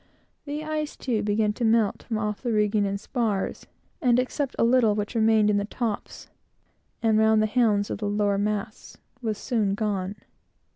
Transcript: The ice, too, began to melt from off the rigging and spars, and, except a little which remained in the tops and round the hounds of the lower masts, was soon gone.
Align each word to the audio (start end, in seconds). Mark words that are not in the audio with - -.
The 0.45 0.63
ice, 0.63 0.95
too, 0.95 1.21
began 1.21 1.53
to 1.53 1.63
melt 1.63 2.01
from 2.01 2.17
off 2.17 2.41
the 2.41 2.51
rigging 2.51 2.87
and 2.87 2.99
spars, 2.99 3.67
and, 4.01 4.17
except 4.19 4.55
a 4.57 4.63
little 4.63 4.95
which 4.95 5.13
remained 5.13 5.51
in 5.51 5.57
the 5.57 5.65
tops 5.65 6.27
and 7.03 7.19
round 7.19 7.39
the 7.39 7.45
hounds 7.45 7.91
of 7.91 7.99
the 7.99 8.09
lower 8.09 8.39
masts, 8.39 8.97
was 9.21 9.37
soon 9.37 9.75
gone. 9.75 10.15